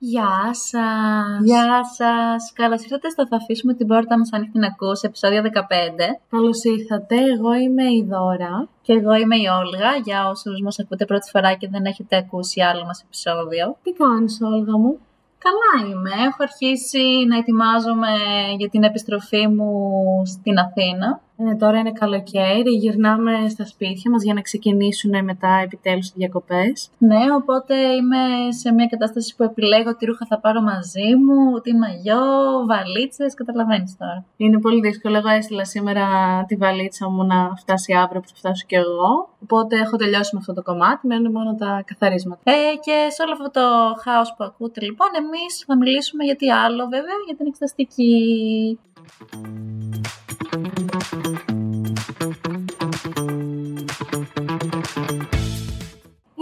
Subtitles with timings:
[0.00, 1.40] Γεια σας!
[1.44, 2.52] Γεια σας!
[2.52, 6.20] Καλώς ήρθατε στο «Θα αφήσουμε την πόρτα μας ανοιχτή να ακούς» επεισόδιο 15.
[6.30, 8.68] Καλώς ήρθατε, εγώ είμαι η Δώρα.
[8.82, 12.60] Και εγώ είμαι η Όλγα, για όσους μας ακούτε πρώτη φορά και δεν έχετε ακούσει
[12.60, 13.76] άλλο μας επεισόδιο.
[13.82, 14.98] Τι κάνεις Όλγα μου;
[15.44, 16.10] Καλά είμαι.
[16.10, 18.12] Έχω αρχίσει να ετοιμάζομαι
[18.58, 19.72] για την επιστροφή μου
[20.26, 21.20] στην Αθήνα.
[21.40, 26.90] Ε, τώρα είναι καλοκαίρι, γυρνάμε στα σπίτια μας για να ξεκινήσουν μετά επιτέλους οι διακοπές.
[26.98, 31.72] Ναι, οπότε είμαι σε μια κατάσταση που επιλέγω τι ρούχα θα πάρω μαζί μου, τι
[31.74, 32.22] μαγιό,
[32.66, 34.24] βαλίτσες, καταλαβαίνεις τώρα.
[34.36, 35.16] Είναι πολύ δύσκολο.
[35.16, 36.04] Εγώ έστειλα σήμερα
[36.48, 39.28] τη βαλίτσα μου να φτάσει αύριο που θα φτάσω κι εγώ.
[39.42, 42.42] Οπότε έχω τελειώσει με αυτό το κομμάτι, μένουν μόνο τα καθαρίσματα.
[42.44, 43.66] Ε, και σε όλο αυτό το
[44.02, 48.12] χάος που ακούτε λοιπόν, εμείς θα μιλήσουμε για τι άλλο βέβαια, για την εξεταστική.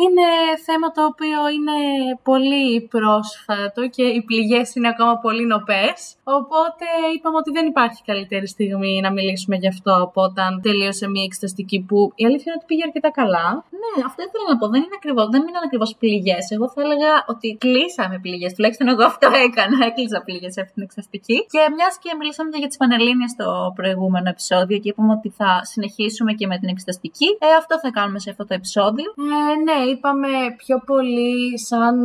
[0.03, 0.29] Είναι
[0.67, 1.79] θέμα το οποίο είναι
[2.23, 5.97] πολύ πρόσφατο και οι πληγές είναι ακόμα πολύ νοπές.
[6.25, 11.25] Οπότε είπαμε ότι δεν υπάρχει καλύτερη στιγμή να μιλήσουμε γι' αυτό από όταν τελείωσε μια
[11.25, 13.65] εξεταστική που η αλήθεια είναι ότι πήγε αρκετά καλά.
[13.83, 14.67] Ναι, αυτό ήθελα να πω.
[14.75, 16.45] Δεν είναι ακριβώς δεν είναι ακριβώς πληγές.
[16.55, 18.51] Εγώ θα έλεγα ότι κλείσαμε πληγές.
[18.55, 19.77] Τουλάχιστον εγώ αυτό έκανα.
[19.89, 21.37] Έκλεισα πληγές σε αυτήν την εξεταστική.
[21.55, 25.51] Και μιας και μιλήσαμε και για τις Πανελλήνιες στο προηγούμενο επεισόδιο και είπαμε ότι θα
[25.73, 27.29] συνεχίσουμε και με την εξεταστική.
[27.47, 29.09] Ε, αυτό θα κάνουμε σε αυτό το επεισόδιο.
[29.17, 30.31] Ε, ναι, είπαμε
[30.63, 31.97] πιο πολύ σαν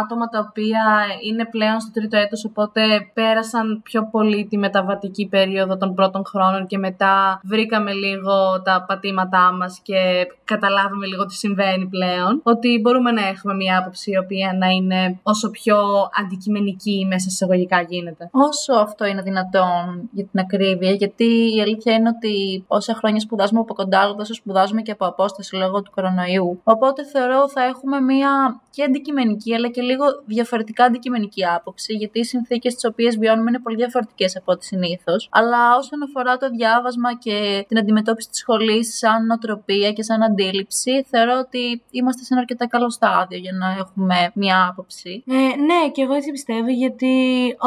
[0.00, 0.84] άτομα τα οποία
[1.28, 2.80] είναι πλέον στο τρίτο έτος, οπότε
[3.14, 9.52] πέρασαν πιο πολύ τη μεταβατική περίοδο των πρώτων χρόνων και μετά βρήκαμε λίγο τα πατήματά
[9.52, 12.40] μας και καταλάβαμε λίγο τι συμβαίνει πλέον.
[12.42, 15.76] Ότι μπορούμε να έχουμε μια άποψη η οποία να είναι όσο πιο
[16.24, 18.28] αντικειμενική μέσα σε εισαγωγικά γίνεται.
[18.32, 23.60] Όσο αυτό είναι δυνατόν για την ακρίβεια, γιατί η αλήθεια είναι ότι όσα χρόνια σπουδάζουμε
[23.60, 26.60] από κοντά, τόσο σπουδάζουμε και από απόσταση λόγω του κορονοϊού.
[26.64, 32.24] Οπότε θεωρώ θα έχουμε μία και αντικειμενική αλλά και λίγο διαφορετικά αντικειμενική άποψη, γιατί οι
[32.24, 35.28] συνθήκες τις οποίες βιώνουμε είναι πολύ διαφορετικές από ό,τι συνήθως.
[35.30, 41.06] Αλλά όσον αφορά το διάβασμα και την αντιμετώπιση της σχολής σαν νοοτροπία και σαν αντίληψη,
[41.10, 45.12] θεωρώ ότι είμαστε σε ένα αρκετά καλό στάδιο για να έχουμε μία άποψη.
[45.26, 47.12] Ε, ναι, και εγώ έτσι πιστεύω, γιατί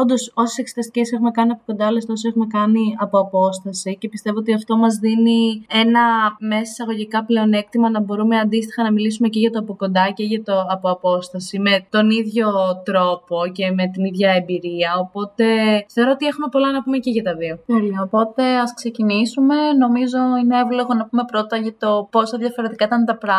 [0.01, 4.37] όντως όσες εξεταστικές έχουμε κάνει από κοντά, άλλε τόσε έχουμε κάνει από απόσταση και πιστεύω
[4.39, 6.03] ότι αυτό μας δίνει ένα
[6.39, 10.43] μέσα εισαγωγικά πλεονέκτημα να μπορούμε αντίστοιχα να μιλήσουμε και για το από κοντά και για
[10.43, 12.47] το από απόσταση με τον ίδιο
[12.83, 14.91] τρόπο και με την ίδια εμπειρία.
[15.05, 15.45] Οπότε
[15.93, 17.59] θεωρώ ότι έχουμε πολλά να πούμε και για τα δύο.
[17.65, 18.01] Τέλεια.
[18.01, 19.55] Οπότε ας ξεκινήσουμε.
[19.79, 23.32] Νομίζω είναι εύλογο να πούμε πρώτα για το πόσο διαφορετικά ήταν τα πράγματα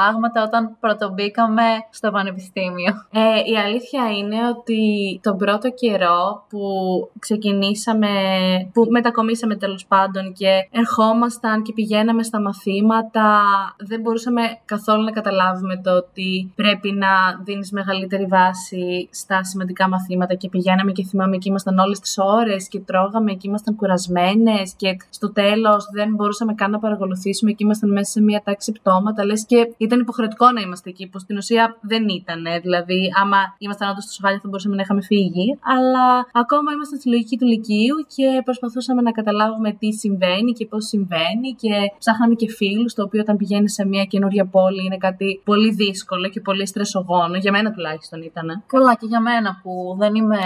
[0.47, 2.93] όταν πρωτομπήκαμε στο πανεπιστήμιο.
[3.10, 3.21] Ε,
[3.53, 4.81] η αλήθεια είναι ότι
[5.22, 6.60] τον πρώτο καιρό που
[7.19, 8.09] ξεκινήσαμε,
[8.72, 13.41] που μετακομίσαμε τέλος πάντων και ερχόμασταν και πηγαίναμε στα μαθήματα,
[13.78, 17.09] δεν μπορούσαμε καθόλου να καταλάβουμε το ότι πρέπει να
[17.44, 22.69] δίνεις μεγαλύτερη βάση στα σημαντικά μαθήματα και πηγαίναμε και θυμάμαι και ήμασταν όλες τις ώρες
[22.69, 27.91] και τρώγαμε και ήμασταν κουρασμένες και στο τέλος δεν μπορούσαμε καν να παρακολουθήσουμε και ήμασταν
[27.91, 31.77] μέσα σε μια τάξη πτώματα λες και ήταν υποχρεωτικό να είμαστε εκεί που στην ουσία
[31.81, 36.72] δεν ήταν δηλαδή άμα ήμασταν όντως στο σοφάλι θα μπορούσαμε να είχαμε φύγει αλλά ακόμα
[36.72, 41.73] ήμασταν στη λογική του Λυκείου και προσπαθούσαμε να καταλάβουμε τι συμβαίνει και πώς συμβαίνει και
[41.99, 46.28] ψάχναμε και φίλους το οποίο όταν πηγαίνει σε μια καινούρια πόλη είναι κάτι πολύ δύσκολο
[46.28, 47.37] και πολύ στρεσογόνο.
[47.37, 48.62] Για μένα τουλάχιστον ήταν.
[48.67, 50.39] Καλά, και για μένα που δεν είμαι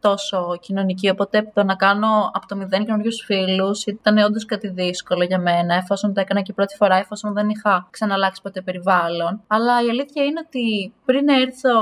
[0.00, 1.08] τόσο κοινωνική.
[1.08, 5.74] Οπότε το να κάνω από το μηδέν καινούριους φίλους ήταν όντως κάτι δύσκολο για μένα,
[5.74, 8.81] εφόσον το έκανα και πρώτη φορά, εφόσον δεν είχα ξαναλλάξει ποτέ περιβάλλον.
[9.46, 11.74] Αλλά η αλήθεια είναι ότι πριν έρθω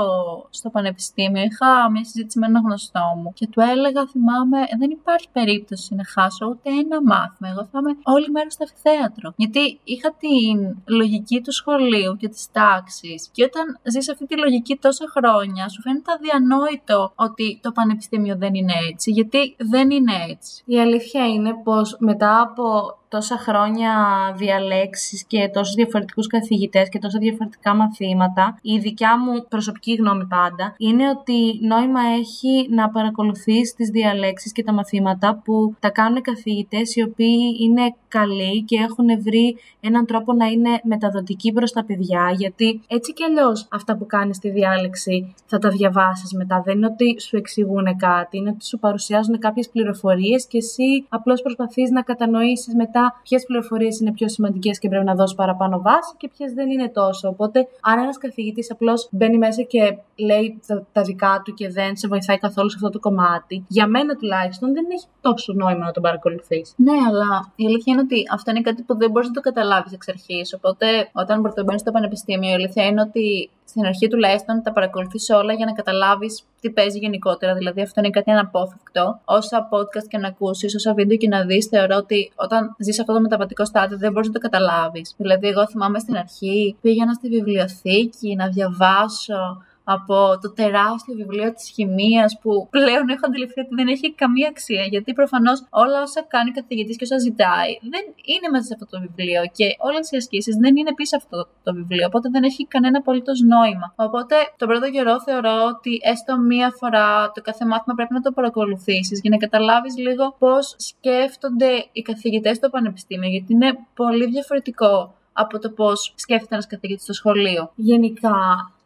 [0.49, 5.27] στο πανεπιστήμιο, είχα μια συζήτηση με έναν γνωστό μου και του έλεγα, θυμάμαι, δεν υπάρχει
[5.31, 7.49] περίπτωση να χάσω ούτε ένα μάθημα.
[7.49, 9.33] Εγώ θα είμαι όλη μέρα στο αφιθέατρο.
[9.35, 13.29] Γιατί είχα την λογική του σχολείου και της τάξης.
[13.31, 18.53] Και όταν ζεις αυτή τη λογική τόσα χρόνια, σου φαίνεται αδιανόητο ότι το πανεπιστήμιο δεν
[18.53, 19.11] είναι έτσι.
[19.11, 20.63] Γιατί δεν είναι έτσι.
[20.65, 23.93] Η αλήθεια είναι πως μετά από τόσα χρόνια
[24.35, 30.75] διαλέξεις και τόσους διαφορετικούς καθηγητές και τόσα διαφορετικά μαθήματα, η δικιά μου προσωπική γνώμη πάντα
[30.77, 36.95] είναι ότι νόημα έχει να παρακολουθείς τις διαλέξεις και τα μαθήματα που τα κάνουν καθηγητές
[36.95, 42.33] οι οποίοι είναι καλοί και έχουν βρει έναν τρόπο να είναι μεταδοτικοί προς τα παιδιά
[42.37, 46.61] γιατί έτσι κι αλλιώς αυτά που κάνεις στη διάλεξη θα τα διαβάσεις μετά.
[46.65, 51.41] Δεν είναι ότι σου εξηγούν κάτι, είναι ότι σου παρουσιάζουν κάποιες πληροφορίες και εσύ απλώς
[51.41, 56.13] προσπαθείς να κατανοήσεις μετά ποιες πληροφορίες είναι πιο σημαντικές και πρέπει να δώσει παραπάνω βάση
[56.17, 57.27] και ποιες δεν είναι τόσο.
[57.27, 61.95] Οπότε, αν ένας καθηγητής απλώς μπαίνει μέσα και λέει τα, τα, δικά του και δεν
[61.95, 65.91] σε βοηθάει καθόλου σε αυτό το κομμάτι, για μένα τουλάχιστον δεν έχει τόσο νόημα να
[65.91, 66.73] τον παρακολουθείς.
[66.75, 69.93] Ναι, αλλά η αλήθεια είναι ότι αυτό είναι κάτι που δεν μπορείς να το καταλάβεις
[69.93, 70.53] εξ αρχής.
[70.53, 75.53] Οπότε, όταν πρωτομπαίνεις στο πανεπιστήμιο, η αλήθεια είναι ότι στην αρχή τουλάχιστον τα παρακολουθείς όλα
[75.53, 77.53] για να καταλάβεις τι παίζει γενικότερα.
[77.53, 79.19] Δηλαδή, αυτό είναι κάτι αναπόφευκτο.
[79.25, 83.13] Όσα podcast και να ακούσεις, όσα βίντεο και να δεις, θεωρώ ότι όταν ζεις αυτό
[83.13, 85.13] το μεταβατικό στάδιο δεν μπορείς να το καταλάβεις.
[85.17, 91.69] Δηλαδή, εγώ θυμάμαι στην αρχή πήγαινα στη βιβλιοθήκη να διαβάσω από το τεράστιο βιβλίο της
[91.69, 96.49] χημίας που πλέον έχω αντιληφθεί ότι δεν έχει καμία αξία γιατί προφανώς όλα όσα κάνει
[96.49, 100.17] ο καθηγητής και όσα ζητάει δεν είναι μέσα σε αυτό το βιβλίο και όλες οι
[100.17, 103.93] ασκήσεις δεν είναι πίσω αυτό το βιβλίο οπότε δεν έχει κανένα απολύτως νόημα.
[103.95, 108.31] Οπότε τον πρώτο καιρό θεωρώ ότι έστω μία φορά το κάθε μάθημα πρέπει να το
[108.31, 115.13] παρακολουθήσεις για να καταλάβεις λίγο πώς σκέφτονται οι καθηγητές στο πανεπιστήμιο γιατί είναι πολύ διαφορετικό
[115.33, 117.71] από το πώς σκέφτεται ένας καθηγητής στο σχολείο.
[117.75, 118.35] Γενικά,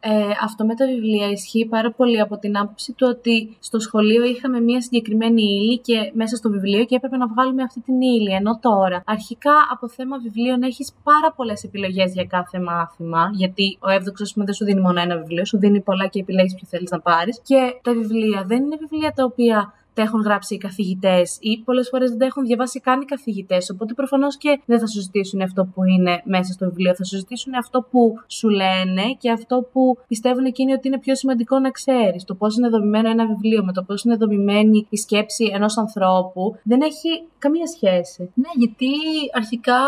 [0.08, 4.24] ε, αυτό με τα βιβλία ισχύει πάρα πολύ από την άποψη του ότι στο σχολείο
[4.24, 8.32] είχαμε μία συγκεκριμένη ύλη και μέσα στο βιβλίο και έπρεπε να βγάλουμε αυτή την ύλη.
[8.34, 13.30] Ενώ τώρα, αρχικά από θέμα βιβλίων έχεις πάρα πολλές επιλογές για κάθε μάθημα.
[13.32, 16.20] Γιατί ο έβδοξο, ας πούμε, δεν σου δίνει μόνο ένα βιβλίο, σου δίνει πολλά και
[16.20, 17.40] επιλέγεις ποιο θέλεις να πάρεις.
[17.42, 21.88] Και τα βιβλία δεν είναι βιβλία τα οποία τα έχουν γράψει οι καθηγητές ή πολλές
[21.88, 23.70] φορές δεν τα έχουν διαβάσει καν οι καθηγητές.
[23.70, 26.94] Οπότε προφανώς και δεν θα σου ζητήσουν αυτό που είναι μέσα στο βιβλίο.
[26.94, 31.14] Θα σου ζητήσουν αυτό που σου λένε και αυτό που πιστεύουν εκείνοι ότι είναι πιο
[31.14, 32.24] σημαντικό να ξέρεις.
[32.24, 36.56] Το πώς είναι δομημένο ένα βιβλίο με το πώς είναι δομημένη η σκέψη ενός ανθρώπου
[36.62, 37.08] δεν έχει
[37.38, 38.30] καμία σχέση.
[38.34, 38.90] Ναι, γιατί
[39.32, 39.80] αρχικά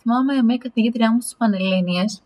[0.00, 2.22] θυμάμαι μια καθηγήτριά μου στις Πανελλήνιες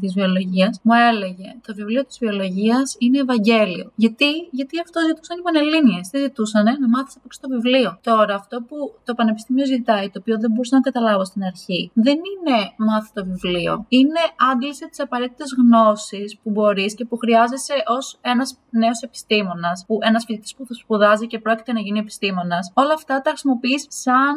[0.00, 3.92] της βιολογίας μου έλεγε το βιβλίο της βιολογίας είναι Ευαγγέλιο.
[3.94, 6.08] Γιατί, γιατί αυτό ζητούσαν οι Πανελλήνιες.
[6.12, 7.98] Δεν ζητούσαν να μάθεις από το βιβλίο.
[8.02, 12.14] Τώρα, αυτό που το Πανεπιστήμιο ζητάει, το οποίο δεν μπορούσα να καταλάβω στην αρχή, δεν
[12.30, 13.84] είναι μάθει το βιβλίο.
[13.88, 14.22] Είναι
[14.52, 20.24] άντλησε τις απαραίτητες γνώσεις που μπορείς και που χρειάζεσαι ως ένας νέος επιστήμονας, που ένας
[20.24, 22.72] φοιτητής που θα σπουδάζει και πρόκειται να γίνει επιστήμονας.
[22.74, 24.34] Όλα αυτά τα χρησιμοποιείς σαν,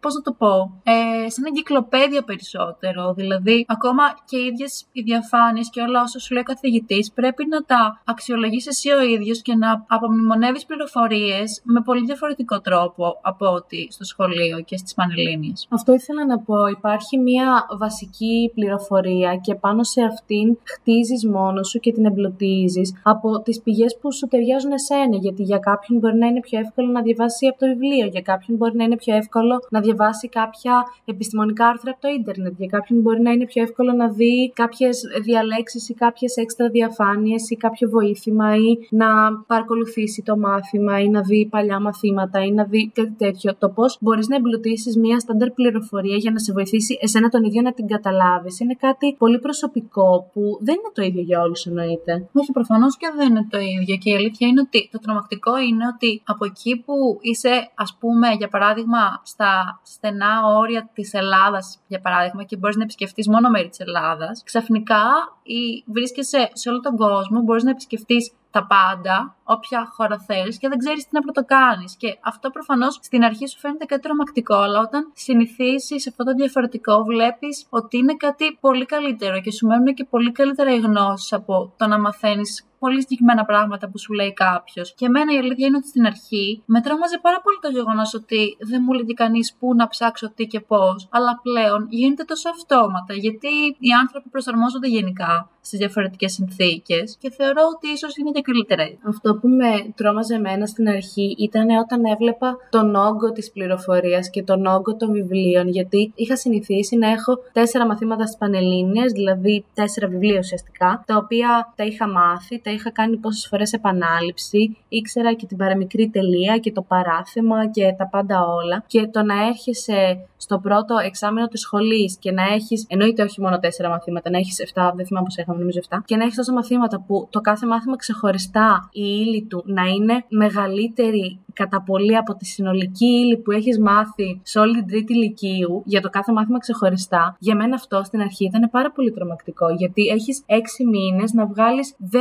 [0.00, 3.14] πώς να το πω, ε, σαν εγκυκλοπαίδεια περισσότερο.
[3.14, 7.46] Δηλαδή, ακόμα και οι ίδιες οι διαφάνειες και όλα όσα σου λέει ο καθηγητής, πρέπει
[7.46, 13.46] να τα αξιολογήσει εσύ ο ίδιος και να απομνημονεύεις πληροφορίες με πολύ διαφορετικό τρόπο από
[13.46, 15.66] ότι στο σχολείο και στις Πανελλήνιες.
[15.70, 16.66] Αυτό ήθελα να πω.
[16.66, 23.42] Υπάρχει μια βασική πληροφορία και πάνω σε αυτήν χτίζεις μόνος σου και την εμπλουτίζεις από
[23.42, 25.16] τις πηγές που σου ταιριάζουν εσένα.
[25.16, 28.56] Γιατί για κάποιον μπορεί να είναι πιο εύκολο να διαβάσει από το βιβλίο, για κάποιον
[28.56, 33.00] μπορεί να είναι πιο εύκολο να διαβάσει κάποια επιστημονικά άρθρα από το ίντερνετ, για κάποιον
[33.00, 37.88] μπορεί να είναι πιο εύκολο να δει κάποιες διαλέξεις ή κάποιες έξτρα διαφάνειες ή κάποιο
[37.88, 39.06] βοήθημα ή να
[39.46, 43.54] παρακολουθήσει το μάθημα ή να δει παλιά μαθήματα ή να δει κάτι τέτοιο.
[43.54, 47.62] Το πώς μπορείς να εμπλουτίσεις μια στάνταρ πληροφορία για να σε βοηθήσει εσένα τον ίδιο
[47.62, 52.28] να την καταλάβεις είναι κάτι πολύ προσωπικό που δεν είναι το ίδιο για όλους, εννοείται.
[52.32, 53.96] Όχι, προφανώς και δεν είναι το ίδιο.
[53.96, 58.28] Και η αλήθεια είναι ότι το τρομακτικό είναι ότι από εκεί που είσαι, ας πούμε,
[58.38, 63.68] για παράδειγμα, στα στενά όρια της Ελλάδας, για παράδειγμα, και μπορείς να επισκεφτείς μόνο μέρη
[63.68, 65.04] της Ελλάδας, ξαφνικά
[65.42, 70.68] ή βρίσκεσαι σε όλο τον κόσμο, μπορείς να επισκεφτείς τα πάντα, όποια χώρα θέλεις και
[70.68, 71.96] δεν ξέρεις τι να πρωτοκάνεις.
[71.96, 76.32] Και αυτό προφανώς στην αρχή σου φαίνεται κάτι τρομακτικό, αλλά όταν συνηθίσεις σε αυτό το
[76.32, 81.32] διαφορετικό, βλέπεις ότι είναι κάτι πολύ καλύτερο και σου μένουν και πολύ καλύτερα οι γνώσεις
[81.32, 84.94] από το να μαθαίνεις πολύ συγκεκριμένα πράγματα που σου λέει κάποιος.
[84.98, 88.56] Και εμένα η αλήθεια είναι ότι στην αρχή με τρόμαζε πάρα πολύ το γεγονός ότι
[88.70, 91.08] δεν μου λέει κανείς πού να ψάξω τι και πώς.
[91.10, 97.62] Αλλά πλέον γίνεται τόσο αυτόματα γιατί οι άνθρωποι προσαρμόζονται γενικά στις διαφορετικές συνθήκες και θεωρώ
[97.74, 98.84] ότι ίσως είναι και καλύτερα.
[99.08, 104.42] Αυτό που με τρόμαζε εμένα στην αρχή ήταν όταν έβλεπα τον όγκο της πληροφορίας και
[104.42, 105.68] τον όγκο των βιβλίων.
[105.68, 111.72] Γιατί είχα συνηθίσει να έχω τέσσερα μαθήματα στι Πανελλήνιες, δηλαδή τέσσερα βιβλία ουσιαστικά, τα οποία
[111.76, 116.72] τα είχα μάθει, τα είχα κάνει πόσες φορές επανάληψη, ήξερα και την παραμικρή τελεία και
[116.72, 118.84] το παράθεμα και τα πάντα όλα.
[118.86, 123.58] Και το να έρχεσαι στο πρώτο εξάμεινο της σχολής και να έχεις, εννοείται όχι μόνο
[123.58, 126.52] τέσσερα μαθήματα, να έχεις 7, δεν θυμάμαι πώ είχαμε, νομίζω 7, και να έχεις τόσα
[126.52, 132.34] μαθήματα που το κάθε μάθημα ξεχωριστά η ύλη του να είναι μεγαλύτερη κατά πολύ από
[132.34, 136.58] τη συνολική ύλη που έχεις μάθει σε όλη την τρίτη ηλικίου για το κάθε μάθημα
[136.58, 139.70] ξεχωριστά, για μένα αυτό στην αρχή ήταν πάρα πολύ τρομακτικό.
[139.70, 140.54] Γιατί έχεις 6
[140.90, 142.16] μήνες να βγάλεις 10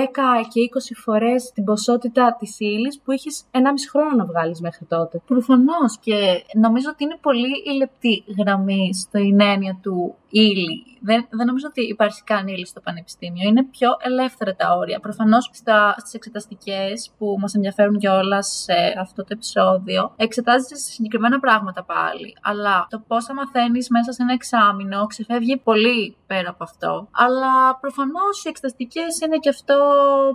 [0.51, 3.59] και 20 φορές την ποσότητα της ύλης που έχεις 1,5
[3.91, 5.21] χρόνο να βγάλεις μέχρι τότε.
[5.27, 10.83] Προφανώς και νομίζω ότι είναι πολύ η λεπτή γραμμή στην έννοια του ύλη.
[10.99, 13.49] Δεν, δεν νομίζω ότι υπάρχει καν ύλη στο πανεπιστήμιο.
[13.49, 14.99] Είναι πιο ελεύθερα τα όρια.
[14.99, 15.49] Προφανώς
[15.97, 22.37] στις εξεταστικές που μας ενδιαφέρουν κιόλας σε αυτό το επεισόδιο, εξετάζει συγκεκριμένα πράγματα πάλι.
[22.41, 27.07] Αλλά το πόσα μαθαίνεις μέσα σε ένα εξάμεινο ξεφεύγει πολύ πέρα από αυτό.
[27.11, 29.77] Αλλά προφανώς οι εξεταστικές είναι και αυτό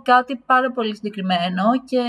[0.02, 2.02] κάτι πάρα πολύ συγκεκριμένο και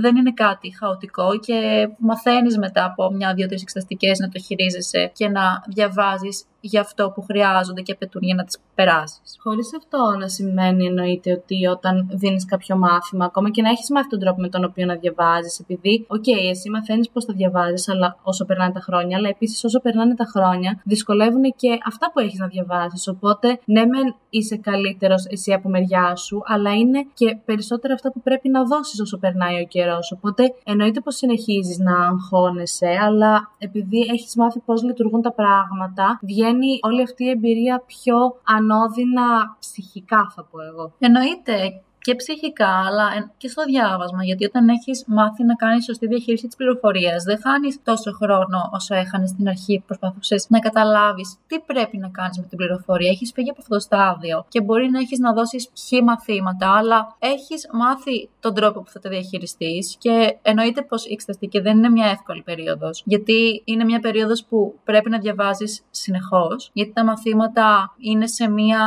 [0.00, 5.10] δεν είναι κάτι χαοτικό και μαθαίνεις μετά από μια, δύο, τρεις εξεταστικές να το χειρίζεσαι
[5.14, 9.36] και να διαβάζεις για αυτό που χρειάζονται και απαιτούν για να τις περάσεις.
[9.42, 14.08] Χωρίς αυτό να σημαίνει εννοείται ότι όταν δίνεις κάποιο μάθημα, ακόμα και να έχεις μάθει
[14.08, 17.88] τον τρόπο με τον οποίο να διαβάζεις, επειδή, OK, okay, εσύ μαθαίνεις πώς θα διαβάζεις,
[17.88, 22.20] αλλά όσο περνάνε τα χρόνια, αλλά επίσης όσο περνάνε τα χρόνια, δυσκολεύουν και αυτά που
[22.20, 23.10] έχεις να διαβάσεις.
[23.10, 28.20] Οπότε, ναι, μεν είσαι καλύτερος εσύ από μεριά σου, αλλά είναι και περισσότερα αυτά που
[28.20, 30.12] πρέπει να δώσεις όσο περνάει ο καιρός.
[30.12, 36.51] Οπότε, εννοείται πως συνεχίζεις να αγχώνεσαι, αλλά επειδή έχεις μάθει πώς λειτουργούν τα πράγματα, βγαίνεις
[36.82, 40.92] όλη αυτή η εμπειρία πιο ανώδυνα ψυχικά, θα πω εγώ.
[40.98, 44.24] Εννοείται και ψυχικά, αλλά και στο διάβασμα.
[44.24, 48.94] Γιατί όταν έχεις μάθει να κάνεις σωστή διαχείριση της πληροφορίας, δεν χάνεις τόσο χρόνο όσο
[48.94, 53.10] έχανε στην αρχή που προσπαθούσες να καταλάβεις τι πρέπει να κάνεις με την πληροφορία.
[53.10, 57.16] Έχεις φύγει από αυτό το στάδιο και μπορεί να έχεις να δώσεις χ μαθήματα, αλλά
[57.18, 61.88] έχεις μάθει τον τρόπο που θα τα διαχειριστείς και εννοείται πως η εξεταστική δεν είναι
[61.88, 63.02] μια εύκολη περίοδος.
[63.06, 68.80] Γιατί είναι μια περίοδος που πρέπει να διαβάζεις συνεχώς, γιατί τα μαθήματα είναι σε μια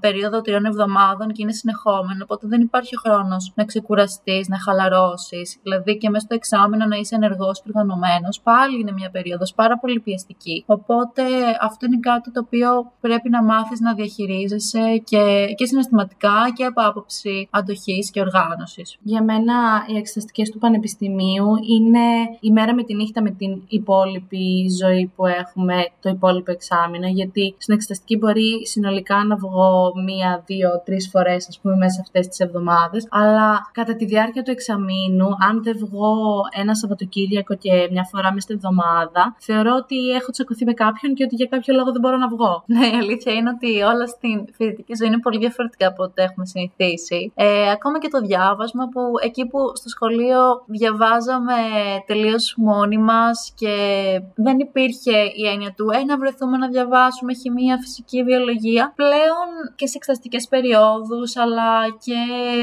[0.00, 5.58] περίοδο τριών εβδομάδων και είναι συνεχόμενο, οπότε δεν υπάρχει χρόνος να ξεκουραστείς, να χαλαρώσεις.
[5.62, 8.40] Δηλαδή και μέσα στο εξάμεινο να είσαι ενεργός και οργανωμένος.
[8.40, 10.64] Πάλι είναι μια περίοδος πάρα πολύ πιεστική.
[10.66, 11.22] Οπότε
[11.60, 12.68] αυτό είναι κάτι το οποίο
[13.00, 18.96] πρέπει να μάθεις να διαχειρίζεσαι και, και συναισθηματικά και από άποψη αντοχής και οργάνωσης.
[19.02, 19.54] Για μένα
[19.86, 21.46] οι εξεταστικές του Πανεπιστημίου
[21.76, 22.06] είναι
[22.40, 27.06] η μέρα με τη νύχτα με την υπόλοιπη ζωή που έχουμε το υπόλοιπο εξάμεινο.
[27.06, 32.28] Γιατί στην εξεταστική μπορεί συνολικά να βγω μία, δύο, τρεις φορές, ας πούμε, μέσα αυτές
[32.28, 33.06] τις εβδομάδες.
[33.10, 36.14] Αλλά κατά τη διάρκεια του εξαμήνου, αν δεν βγω
[36.60, 41.24] ένα Σαββατοκύριακο και μια φορά μες στη εβδομάδα, θεωρώ ότι έχω τσακωθεί με κάποιον και
[41.24, 42.52] ότι για κάποιο λόγο δεν μπορώ να βγω.
[42.76, 46.46] Ναι, η αλήθεια είναι ότι όλα στην φοιτητική ζωή είναι πολύ διαφορετικά από ό,τι έχουμε
[46.46, 47.32] συνηθίσει.
[47.34, 51.58] Ε, ακόμα και το διάβασμα που εκεί που στο σχολείο διαβάζαμε
[52.06, 53.74] τελείως μόνοι μας και
[54.34, 58.92] δεν υπήρχε η έννοια του ε, να βρεθούμε να διαβάσουμε χημεία, φυσική, βιολογία.
[58.96, 61.70] Πλέον και σε εξεταστικέ περιόδους, αλλά
[62.04, 62.18] και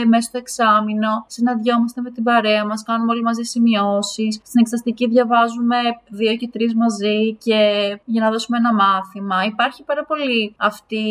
[0.07, 4.35] μέσα στο εξάμεινο συναντιόμαστε με την παρέα μας, κάνουμε όλοι μαζί σημειώσεις.
[4.35, 5.77] Στην εξαστική διαβάζουμε
[6.09, 7.59] δύο και τρεις μαζί και
[8.05, 9.43] για να δώσουμε ένα μάθημα.
[9.45, 11.05] Υπάρχει πάρα πολύ αυτή,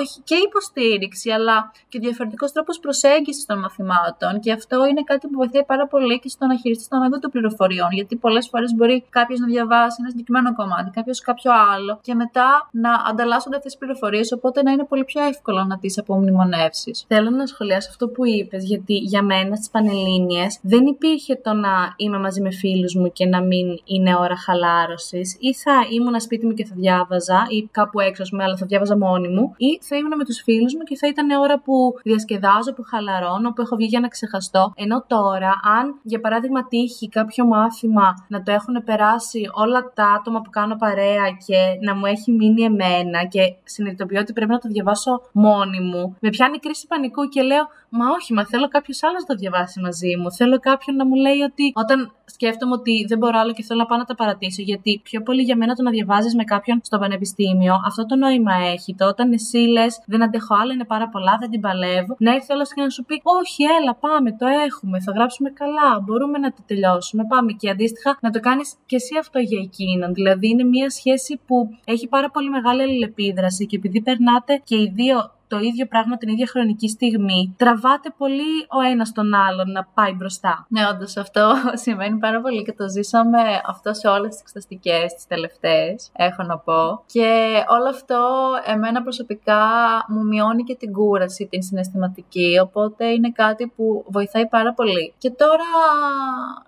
[0.00, 5.34] όχι και υποστήριξη, αλλά και διαφορετικός τρόπος προσέγγισης των μαθημάτων και αυτό είναι κάτι που
[5.34, 7.90] βοηθάει πάρα πολύ και στο να χειριστείς τον όγκο των πληροφοριών.
[7.92, 12.68] Γιατί πολλές φορές μπορεί κάποιος να διαβάσει ένα συγκεκριμένο κομμάτι, κάποιος κάποιο άλλο και μετά
[12.70, 17.04] να ανταλλάσσονται αυτές τις πληροφορίες, οπότε να είναι πολύ πιο εύκολο να τις απομνημονεύσεις.
[17.08, 21.94] Θέλω να σχολιάσω αυτό που είπες, γιατί για μένα στις Πανελλήνιες δεν υπήρχε το να
[21.96, 26.46] είμαι μαζί με φίλους μου και να μην είναι ώρα χαλάρωσης, ή θα ήμουν σπίτι
[26.46, 29.96] μου και θα διάβαζα, ή κάπου έξω, πούμε, αλλά θα διάβαζα μόνη μου, ή θα
[29.96, 33.76] ήμουν με τους φίλους μου και θα ήταν ώρα που διασκεδάζω, που χαλαρώνω, που έχω
[33.76, 34.72] βγει για να ξεχαστώ.
[34.76, 40.40] Ενώ τώρα, αν για παράδειγμα τύχει κάποιο μάθημα να το έχουν περάσει όλα τα άτομα
[40.40, 44.68] που κάνω παρέα και να μου έχει μείνει εμένα και συνειδητοποιώ ότι πρέπει να το
[44.68, 49.20] διαβάσω μόνη μου, με πιάνει κρίση πανικού και λέω Μα όχι, μα θέλω κάποιος άλλος
[49.20, 50.32] να το διαβάσει μαζί μου.
[50.32, 53.86] Θέλω κάποιον να μου λέει ότι όταν σκέφτομαι ότι δεν μπορώ άλλο και θέλω να
[53.86, 54.62] πάω να τα παρατήσω.
[54.62, 58.54] Γιατί πιο πολύ για μένα το να διαβάζεις με κάποιον στο πανεπιστήμιο, αυτό το νόημα
[58.74, 58.94] έχει.
[58.94, 62.14] Το όταν εσύ λες, δεν αντέχω άλλο, είναι πάρα πολλά, δεν την παλεύω.
[62.18, 66.00] Να έρθει όλο και να σου πει, Όχι, έλα, πάμε, το έχουμε, θα γράψουμε καλά,
[66.04, 67.52] μπορούμε να το τελειώσουμε, πάμε.
[67.52, 70.14] Και αντίστοιχα να το κάνεις και εσύ αυτό για εκείνον.
[70.14, 74.92] Δηλαδή είναι μια σχέση που έχει πάρα πολύ μεγάλη αλληλεπίδραση και επειδή περνάτε και οι
[74.94, 75.16] δύο
[75.52, 80.12] το ίδιο πράγμα την ίδια χρονική στιγμή, τραβάτε πολύ ο ένας τον άλλον να πάει
[80.12, 80.66] μπροστά.
[80.68, 81.52] Ναι, όντως αυτό
[81.84, 86.58] σημαίνει πάρα πολύ και το ζήσαμε αυτό σε όλες τις εξεταστικές, τις τελευταίες, έχω να
[86.58, 87.02] πω.
[87.06, 87.28] Και
[87.68, 88.20] όλο αυτό
[88.64, 89.62] εμένα προσωπικά
[90.08, 95.14] μου μειώνει και την κούραση, την συναισθηματική, οπότε είναι κάτι που βοηθάει πάρα πολύ.
[95.18, 95.70] Και τώρα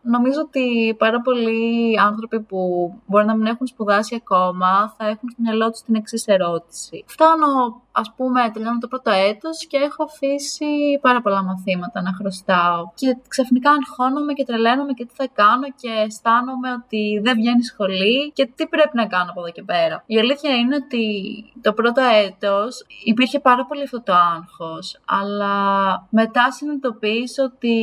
[0.02, 5.42] νομίζω ότι πάρα πολλοί άνθρωποι που μπορεί να μην έχουν σπουδάσει ακόμα θα έχουν στο
[5.42, 7.04] μυαλό τους την εξής ερώτηση.
[7.06, 12.90] Φτάνω ας πούμε, τελειώνω το πρώτο έτος και έχω αφήσει πάρα πολλά μαθήματα να χρωστάω.
[12.94, 18.32] Και ξαφνικά αγχώνομαι και τρελαίνομαι και τι θα κάνω και αισθάνομαι ότι δεν βγαίνει σχολή
[18.32, 20.02] και τι πρέπει να κάνω από εδώ και πέρα.
[20.06, 21.06] Η αλήθεια είναι ότι
[21.60, 25.56] το πρώτο έτος υπήρχε πάρα πολύ αυτό το άγχος, αλλά
[26.10, 27.76] μετά συνειδητοποίησα ότι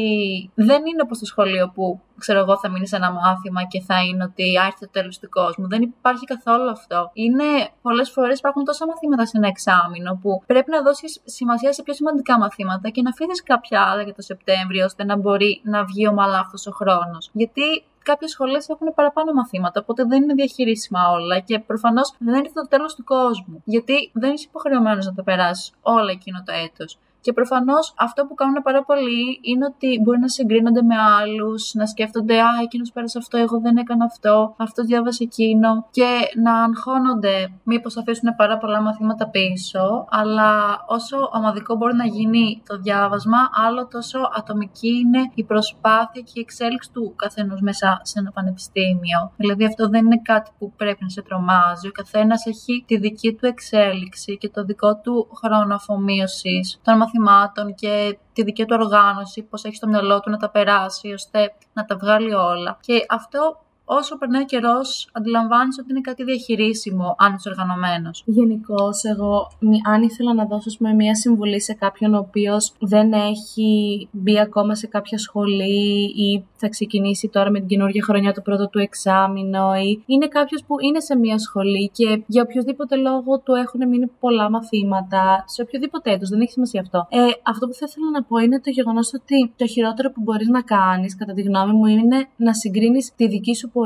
[0.54, 3.98] δεν είναι όπως το σχολείο που ξέρω εγώ, θα μείνεις σε ένα μάθημα και θα
[4.04, 5.68] είναι ότι άρχισε το τέλος του κόσμου.
[5.68, 7.10] Δεν υπάρχει καθόλου αυτό.
[7.14, 7.50] Είναι
[7.82, 11.94] πολλές φορές υπάρχουν τόσα μαθήματα σε ένα εξάμεινο που πρέπει να δώσεις σημασία σε πιο
[11.94, 16.08] σημαντικά μαθήματα και να αφήνει κάποια άλλα για το Σεπτέμβριο ώστε να μπορεί να βγει
[16.08, 17.30] ομαλά αυτός ο χρόνος.
[17.34, 22.52] Γιατί κάποιε σχολέ έχουν παραπάνω μαθήματα, οπότε δεν είναι διαχειρίσιμα όλα και προφανώς δεν είναι
[22.54, 23.62] το τέλος του κόσμου.
[23.66, 26.98] Γιατί δεν είσαι υποχρεωμένος να το περάσεις όλο εκείνο το έτος.
[27.22, 31.86] Και προφανώς αυτό που κάνουν πάρα πολύ είναι ότι μπορεί να συγκρίνονται με άλλους, να
[31.86, 35.88] σκέφτονται Α, εκείνος πέρασε αυτό, εγώ δεν έκανα αυτό, αυτό διάβασε εκείνο.
[35.92, 40.08] Και να αγχώνονται μήπως αφήσουν πάρα πολλά μαθήματα πίσω.
[40.10, 40.52] Αλλά
[40.88, 43.38] όσο ομαδικό μπορεί να γίνει το διάβασμα,
[43.68, 49.32] άλλο τόσο ατομική είναι η προσπάθεια και η εξέλιξη του καθενό μέσα σε ένα πανεπιστήμιο.
[49.36, 51.88] Δηλαδή, αυτό δεν είναι κάτι που πρέπει να σε τρομάζει.
[51.88, 57.76] Ο καθένας έχει τη δική του εξέλιξη και το δικό του χρόνο αφομοίωσης των μαθημάτων
[57.76, 61.86] και τη δική του οργάνωση, πώς έχει στο μυαλό του να τα περάσει ώστε να
[61.86, 62.78] τα βγάλει όλα.
[62.82, 68.24] Και αυτό όσο περνάει ο καιρός, αντιλαμβάνεις ότι είναι κάτι διαχειρίσιμο, αν είσαι οργανωμένος.
[68.26, 69.52] Γενικώ, εγώ,
[69.94, 74.76] αν ήθελα να δώσω με μια συμβουλή σε κάποιον ο οποίος δεν έχει μπει ακόμα
[74.76, 79.74] σε κάποια σχολή ή θα ξεκινήσει τώρα με την καινούργια χρονιά το πρώτο του εξάμεινο,
[79.76, 84.08] ή είναι κάποιος που είναι σε μια σχολή και για οποιοδήποτε λόγο του έχουν μείνει
[84.20, 87.08] πολλά μαθήματα, σε οποιοδήποτε έτος, δεν έχει σημασία αυτό.
[87.10, 90.48] Ε, αυτό που θα ήθελα να πω είναι το γεγονός ότι το χειρότερο που μπορείς
[90.48, 93.80] να κάνεις, κατά τη γνώμη μου, είναι να συγκρίνεις τη δική σου πορεία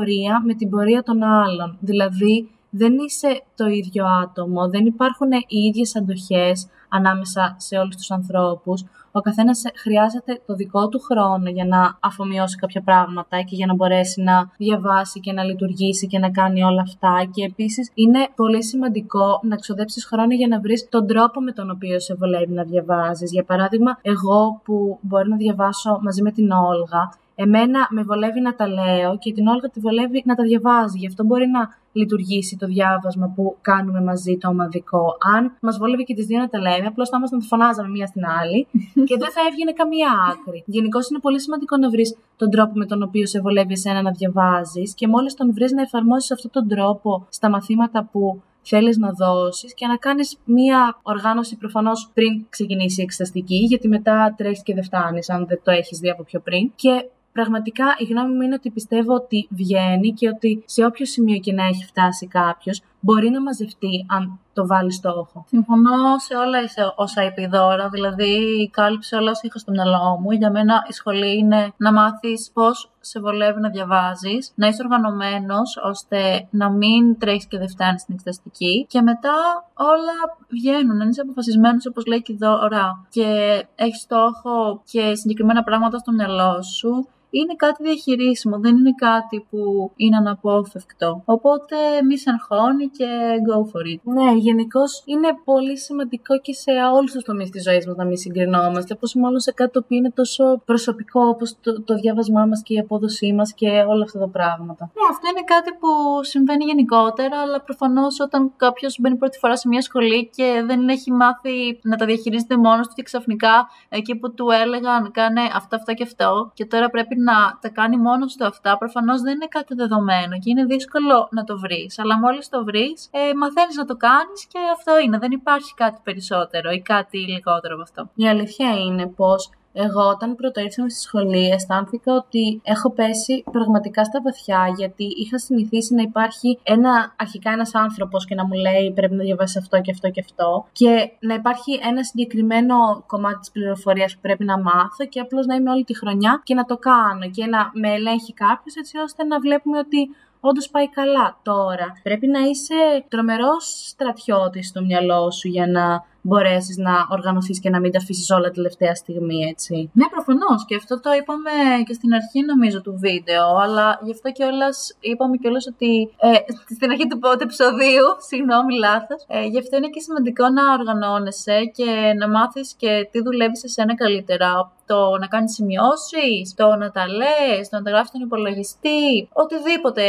[0.44, 1.76] με την πορεία των άλλων.
[1.80, 8.10] Δηλαδή, δεν είσαι το ίδιο άτομο, δεν υπάρχουν οι ίδιες αντοχές ανάμεσα σε όλους τους
[8.10, 8.84] ανθρώπους.
[9.12, 13.74] Ο καθένας χρειάζεται το δικό του χρόνο για να αφομοιώσει κάποια πράγματα και για να
[13.74, 17.28] μπορέσει να διαβάσει και να λειτουργήσει και να κάνει όλα αυτά.
[17.34, 21.70] Και επίσης είναι πολύ σημαντικό να ξοδέψεις χρόνο για να βρεις τον τρόπο με τον
[21.70, 23.32] οποίο σε βολεύει να διαβάζεις.
[23.32, 28.54] Για παράδειγμα, εγώ που μπορεί να διαβάσω μαζί με την Όλγα, Εμένα με βολεύει να
[28.54, 30.98] τα λέω και την Όλγα τη βολεύει να τα διαβάζει.
[30.98, 35.16] Γι' αυτό μπορεί να λειτουργήσει το διάβασμα που κάνουμε μαζί το ομαδικό.
[35.36, 38.22] Αν μας βόλευε και τις δύο να τα λέμε, απλώς θα ήμασταν φωνάζαμε μία στην
[38.40, 38.66] άλλη
[39.08, 40.62] και δεν θα έβγαινε καμία άκρη.
[40.66, 44.10] Γενικώ είναι πολύ σημαντικό να βρεις τον τρόπο με τον οποίο σε βολεύει εσένα να
[44.10, 49.10] διαβάζεις και μόλις τον βρεις να εφαρμόσει αυτόν τον τρόπο στα μαθήματα που θέλεις να
[49.10, 54.74] δώσεις και να κάνεις μία οργάνωση προφανώς πριν ξεκινήσει η εξεταστική, γιατί μετά τρέχεις και
[54.74, 56.72] δεν φτάνεις, αν δεν το έχεις δει από πιο πριν.
[56.74, 57.04] Και
[57.36, 61.52] πραγματικά η γνώμη μου είναι ότι πιστεύω ότι βγαίνει και ότι σε όποιο σημείο και
[61.52, 65.44] να έχει φτάσει κάποιος, μπορεί να μαζευτεί αν το βάλει στόχο.
[65.48, 66.58] Συμφωνώ σε όλα
[66.96, 68.34] όσα είπε η Δώρα, δηλαδή
[68.72, 70.30] κάλυψε όλα όσα είχα στο μυαλό μου.
[70.30, 75.78] Για μένα η σχολή είναι να μάθεις πώς σε βολεύει να διαβάζεις, να είσαι οργανωμένος
[75.84, 79.34] ώστε να μην τρέχεις και δεν φτάνεις στην εξεταστική και μετά
[79.74, 80.16] όλα
[80.48, 81.00] βγαίνουν.
[81.00, 83.28] Αν είσαι αποφασισμένος, όπως λέει και η Δώρα, και
[83.74, 87.08] έχεις στόχο και συγκεκριμένα πράγματα στο μυαλό σου,
[87.40, 91.22] είναι κάτι διαχειρίσιμο, δεν είναι κάτι που είναι αναπόφευκτο.
[91.24, 93.08] Οπότε μη σε αγχώνει και
[93.48, 94.00] go for it.
[94.02, 98.16] Ναι, γενικώς είναι πολύ σημαντικό και σε όλους τους τομείς της ζωής μας να μην
[98.16, 98.94] συγκρινόμαστε.
[98.94, 102.78] Πόσο μάλλον σε κάτι που είναι τόσο προσωπικό όπως το, το διάβασμά μας και η
[102.78, 104.84] απόδοσή μας και όλα αυτά τα πράγματα.
[104.94, 105.88] Ναι, αυτό είναι κάτι που
[106.24, 111.12] συμβαίνει γενικότερα, αλλά προφανώς όταν κάποιος μπαίνει πρώτη φορά σε μια σχολή και δεν έχει
[111.12, 115.92] μάθει να τα διαχειρίζεται μόνος του και ξαφνικά εκεί που του έλεγαν κάνε αυτό, αυτό
[115.94, 119.74] και αυτό και τώρα πρέπει να τα κάνει μόνος του αυτά, προφανώς δεν είναι κάτι
[119.74, 121.98] δεδομένο και είναι δύσκολο να το βρεις.
[121.98, 125.18] Αλλά μόλις το βρεις, ε, μαθαίνεις να το κάνεις και αυτό είναι.
[125.18, 128.10] Δεν υπάρχει κάτι περισσότερο ή κάτι λιγότερο από αυτό.
[128.14, 134.04] Η αλήθεια είναι πως εγώ όταν πρώτο ήρθαμε στη σχολή αισθάνθηκα ότι έχω πέσει πραγματικά
[134.04, 138.92] στα βαθιά γιατί είχα συνηθίσει να υπάρχει ένα, αρχικά ένας άνθρωπος και να μου λέει
[138.94, 143.50] πρέπει να διαβάσεις αυτό και αυτό και αυτό και να υπάρχει ένα συγκεκριμένο κομμάτι της
[143.50, 146.76] πληροφορίας που πρέπει να μάθω και απλώς να είμαι όλη τη χρονιά και να το
[146.76, 150.08] κάνω και να με ελέγχει κάποιος έτσι ώστε να βλέπουμε ότι
[150.40, 151.92] όντως πάει καλά τώρα.
[152.02, 152.74] Πρέπει να είσαι
[153.08, 158.30] τρομερός στρατιώτης στο μυαλό σου για να μπορέσεις να οργανωθείς και να μην τα αφήσεις
[158.30, 159.90] όλα τελευταία στιγμή, έτσι.
[159.92, 160.64] Ναι, προφανώς.
[160.66, 161.52] Και αυτό το είπαμε
[161.86, 163.46] και στην αρχή, νομίζω, του βίντεο.
[163.64, 165.92] Αλλά γι' αυτό κιόλας είπαμε κιόλας ότι.
[166.20, 166.30] Ε,
[166.76, 169.20] στην αρχή του πρώτου επεισοδίου, συγγνώμη, λάθος.
[169.28, 171.88] Ε, γι' αυτό είναι και σημαντικό να οργανώνεσαι και
[172.20, 174.50] να μάθεις και τι δουλεύεις σε σένα καλύτερα.
[174.86, 180.02] Το να κάνεις σημειώσεις, το να τα λες, το να τα γράφεις στον υπολογιστή, οτιδήποτε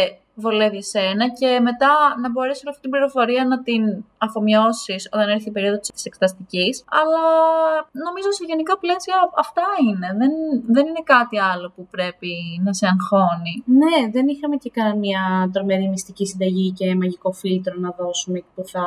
[0.44, 3.84] βολεύει εσένα και μετά να μπορέσει όλη αυτή την πληροφορία να την
[4.18, 6.84] αφομοιώσεις όταν έρθει η περίοδος της εξεταστικής.
[7.00, 7.24] Αλλά
[8.06, 10.08] νομίζω σε γενικά πλαίσια αυτά είναι.
[10.20, 10.32] Δεν,
[10.76, 12.32] δεν είναι κάτι άλλο που πρέπει
[12.66, 13.54] να σε αγχώνει.
[13.82, 18.86] Ναι, δεν είχαμε και καμία τρομερή μυστική συνταγή και μαγικό φίλτρο να δώσουμε που θα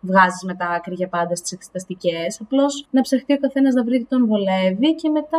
[0.00, 2.40] βγάζεις με τα άκρη για πάντα στις εξεταστικές.
[2.40, 5.38] Απλώς να ψαχτεί ο καθένας να βρει τι τον βολεύει και μετά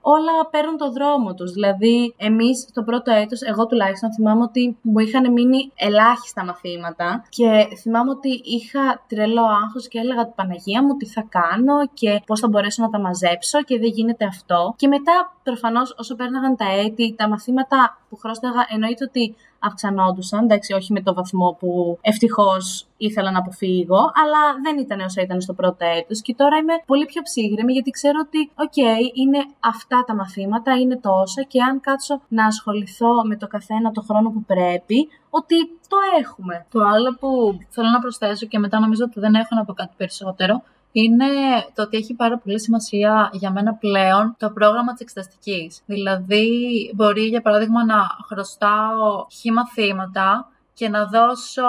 [0.00, 1.52] όλα παίρνουν το δρόμο τους.
[1.52, 7.68] Δηλαδή, εμείς στο πρώτο έτος, εγώ τουλάχιστον θυμάμαι ότι μου είχαν μείνει ελάχιστα μαθήματα και
[7.80, 12.40] θυμάμαι ότι είχα τρελό άγχος και έλεγα την Παναγία μου τι θα κάνω και πώς
[12.40, 14.74] θα μπορέσω να τα μαζέψω και δεν γίνεται αυτό.
[14.76, 20.42] Και μετά, προφανώς, όσο πέρναγαν τα έτη, τα μαθήματα που χρώσταγα εννοείται ότι αυξανόντουσαν.
[20.44, 25.40] Εντάξει, όχι με το βαθμό που ευτυχώς ήθελα να αποφύγω, αλλά δεν ήταν όσα ήταν
[25.40, 26.20] στο πρώτο έτος.
[26.20, 28.76] Και τώρα είμαι πολύ πιο ψύχραιμη γιατί ξέρω ότι, οκ,
[29.22, 34.00] είναι αυτά τα μαθήματα, είναι τόσα και αν κάτσω να ασχοληθώ με το καθένα το
[34.00, 35.56] χρόνο που πρέπει, ότι
[35.88, 36.66] το έχουμε.
[36.70, 37.28] Το άλλο που
[37.68, 41.26] θέλω να προσθέσω και μετά νομίζω ότι δεν έχω να πω κάτι περισσότερο, είναι
[41.74, 45.80] το ότι έχει πάρα πολύ σημασία για μένα πλέον το πρόγραμμα της εξεταστικής.
[45.86, 46.50] Δηλαδή,
[46.94, 51.62] μπορεί για παράδειγμα να χρωστάω χήμα θύματα και να δώσω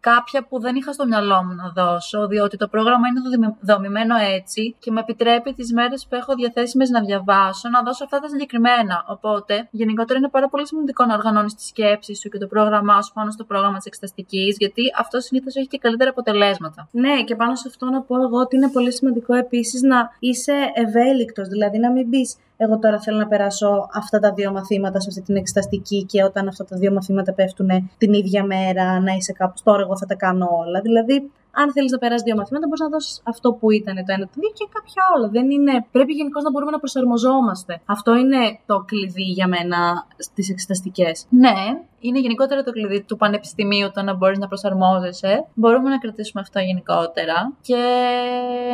[0.00, 4.76] κάποια που δεν είχα στο μυαλό μου να δώσω, διότι το πρόγραμμα είναι δομημένο έτσι
[4.78, 9.04] και με επιτρέπει τις μέρες που έχω διαθέσιμες να διαβάσω να δώσω αυτά τα συγκεκριμένα.
[9.08, 13.12] Οπότε, γενικότερα είναι πάρα πολύ σημαντικό να οργανώνεις τη σκέψη σου και το πρόγραμμά σου
[13.12, 16.88] πάνω στο πρόγραμμα της εξεταστική, γιατί αυτό συνήθως έχει και καλύτερα αποτελέσματα.
[16.90, 20.52] Ναι, και πάνω σε αυτό να πω εγώ ότι είναι πολύ σημαντικό επίσης να είσαι
[20.74, 25.08] ευέλικτος, δηλαδή να μην μπει εγώ τώρα θέλω να περάσω αυτά τα δύο μαθήματα σε
[25.08, 29.32] αυτή την εξεταστική και όταν αυτά τα δύο μαθήματα πέφτουν την ίδια μέρα να είσαι
[29.32, 30.80] κάπου τώρα εγώ θα τα κάνω όλα.
[30.80, 34.24] Δηλαδή αν θέλεις να περάσεις δύο μαθήματα, μπορείς να δώσεις αυτό που ήταν το ένα,
[34.24, 35.28] το δύο και κάποιο άλλο.
[35.36, 35.86] Δεν είναι...
[35.90, 37.80] Πρέπει γενικώς να μπορούμε να προσαρμοζόμαστε.
[37.86, 41.26] Αυτό είναι το κλειδί για μένα στις εξεταστικές.
[41.28, 41.56] Ναι,
[41.98, 45.44] είναι γενικότερα το κλειδί του πανεπιστημίου το να μπορείς να προσαρμόζεσαι.
[45.54, 47.82] Μπορούμε να κρατήσουμε αυτό γενικότερα και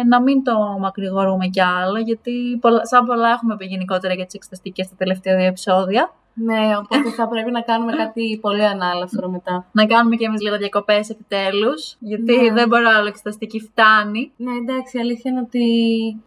[0.08, 4.86] να μην το μακρηγορούμε κι άλλο, γιατί σαν πολλά έχουμε πει γενικότερα για τις εξεταστικές
[4.86, 6.12] στα τελευταία δύο επεισόδια.
[6.34, 9.66] Ναι, οπότε θα πρέπει να κάνουμε κάτι πολύ ανάλαφρο μετά.
[9.72, 11.96] Να κάνουμε κι εμείς λίγο διακοπές επιτέλους.
[11.98, 12.52] Γιατί ναι.
[12.52, 14.32] δεν μπορώ άλλο εξεταστική φτάνει.
[14.36, 15.64] Ναι, εντάξει, η αλήθεια είναι ότι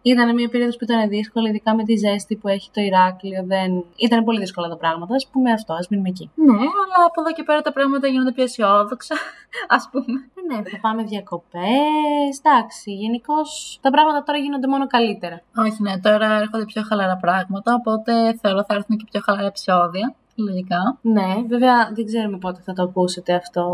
[0.02, 3.44] ήταν μια περίοδος που ήταν δύσκολη, ειδικά με τη ζέστη που έχει το Ηράκλειο.
[3.46, 3.84] Δεν...
[3.96, 5.14] Ήταν πολύ δύσκολα τα πράγματα.
[5.14, 6.30] Α πούμε αυτό, ας μείνουμε εκεί.
[6.34, 9.14] Ναι, αλλά από εδώ και πέρα τα πράγματα γίνονται πιο αισιόδοξα.
[9.76, 10.18] Α πούμε.
[10.48, 12.32] Ναι, θα πάμε διακοπές.
[12.42, 13.34] Εντάξει, γενικώ
[13.80, 15.40] τα πράγματα τώρα γίνονται μόνο καλύτερα.
[15.56, 17.74] Όχι, ναι, τώρα έρχονται πιο χαλαρά πράγματα.
[17.74, 20.03] Οπότε θεωρώ θα έρθουν και πιο χαλαρά επεισόδια.
[20.34, 20.98] Λογικά.
[21.00, 23.64] Ναι, βέβαια δεν ξέρουμε πότε θα το ακούσετε αυτό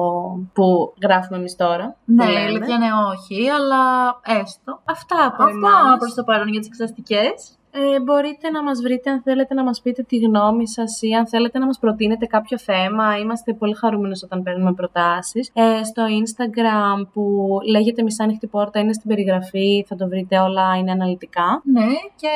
[0.53, 1.97] που γράφουμε εμείς τώρα.
[2.05, 3.83] Ναι, η αλήθεια είναι όχι, αλλά
[4.41, 4.81] έστω.
[4.85, 7.23] Αυτά από Αυτά προς το παρόν για τις εξαστικέ.
[7.73, 11.27] Ε, μπορείτε να μας βρείτε αν θέλετε να μας πείτε τη γνώμη σας ή αν
[11.27, 13.19] θέλετε να μας προτείνετε κάποιο θέμα.
[13.19, 15.51] Είμαστε πολύ χαρούμενος όταν παίρνουμε προτάσεις.
[15.55, 20.91] Ε, στο Instagram που λέγεται Μισάνοιχτη Πόρτα είναι στην περιγραφή, θα το βρείτε όλα, είναι
[20.91, 21.63] αναλυτικά.
[21.65, 22.29] Ναι, και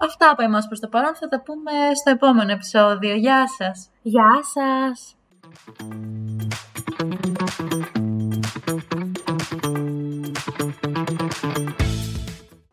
[0.00, 3.14] αυτά από εμάς προς το παρόν θα τα πούμε στο επόμενο επεισόδιο.
[3.14, 3.90] Γεια σας!
[4.02, 5.16] Γεια σας!